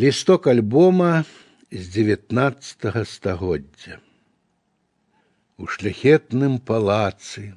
Лісток 0.00 0.46
альбома 0.46 1.24
з 1.72 1.88
19 1.88 3.06
стагоддзя. 3.06 4.00
У 5.58 5.66
шляхетным 5.66 6.58
палацы, 6.58 7.52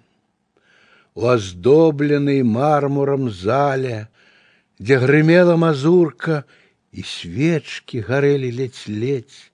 у 1.16 1.28
аздобленай 1.32 2.44
мармурам 2.44 3.32
зале, 3.32 4.10
дзе 4.76 5.00
грымела 5.00 5.56
мазурка 5.56 6.44
і 6.92 7.08
свечкі 7.08 8.04
гарэлі 8.04 8.52
ледзь-ледзь, 8.60 9.48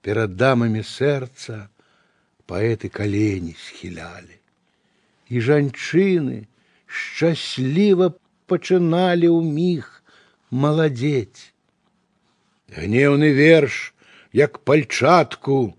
перад 0.00 0.40
дамамі 0.40 0.80
сэрца 0.80 1.68
паэты 2.48 2.88
калені 2.88 3.52
схілялі. 3.52 4.40
І 5.28 5.44
жанчыны 5.44 6.48
шчасліва 6.88 8.16
пачыналі 8.48 9.28
ў 9.28 9.44
міг 9.44 10.00
маладзець. 10.48 11.52
Гневны 12.68 13.32
верш, 13.32 13.94
як 14.32 14.58
пальчатку, 14.64 15.76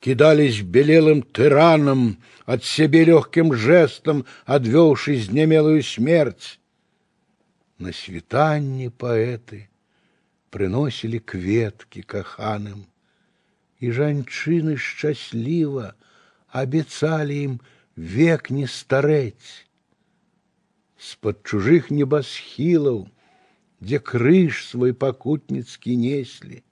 кидались 0.00 0.60
белелым 0.60 1.22
тыранам, 1.22 2.18
от 2.44 2.64
себе 2.64 3.04
легким 3.04 3.54
жестом 3.54 4.26
адвёўшы 4.44 5.16
знямелую 5.16 5.82
смерть. 5.82 6.60
На 7.78 7.92
світанні 7.92 8.92
паэты 8.92 9.68
прыносілі 10.52 11.18
кветкі 11.18 12.04
каханым, 12.04 12.84
і 13.80 13.90
жанчыны 13.90 14.76
шчасліва 14.76 15.96
абяцалі 16.52 17.34
ім 17.48 17.54
век 17.96 18.52
не 18.54 18.68
старэць. 18.68 19.66
З-пад 21.00 21.42
чужых 21.42 21.90
небасхілаў 21.90 23.08
где 23.80 23.98
крыш 23.98 24.64
свой 24.66 24.94
пакутніцкі 24.94 25.96
неслі, 25.96 26.62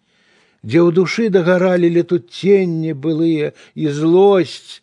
где 0.62 0.78
ў 0.80 0.94
душы 0.94 1.28
дагорали 1.28 1.88
летуценне 1.88 2.94
былые 2.94 3.52
и 3.74 3.88
злость, 3.88 4.82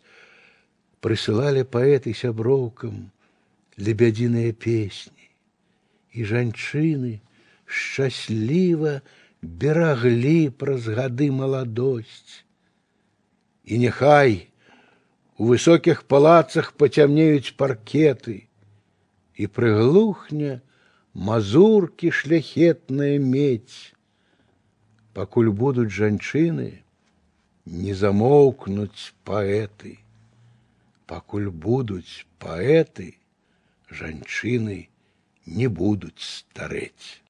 прысылалі 1.00 1.64
паэты 1.64 2.12
сяброўкам 2.14 3.08
лебядзіныя 3.80 4.52
песні, 4.52 5.26
і 6.12 6.28
жанчыны 6.28 7.18
шчасліва 7.64 9.00
бераглі 9.40 10.52
праз 10.60 10.86
гады 10.86 11.30
маладосць. 11.32 12.44
І 13.64 13.80
няхай 13.80 14.50
у 15.40 15.48
высокіх 15.50 16.04
палацах 16.04 16.72
пацямнеюць 16.76 17.56
паркеты, 17.56 18.44
і 19.40 19.46
прыглухне 19.48 20.60
мазуркі 21.15 22.11
шляхетная 22.11 23.17
медь. 23.19 23.95
Пакуль 25.15 25.49
будуць 25.49 25.95
жанчыны, 25.95 26.83
не 27.65 27.93
замоўкнуць 27.95 29.15
паэты. 29.23 29.97
Пакуль 31.07 31.47
будуць 31.49 32.27
паэты, 32.37 33.15
жанчыны 33.87 34.89
не 35.45 35.67
будуць 35.67 36.19
старэць. 36.19 37.23